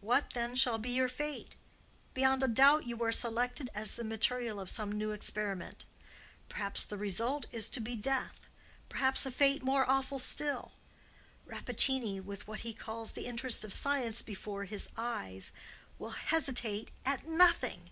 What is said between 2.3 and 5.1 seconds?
a doubt you are selected as the material of some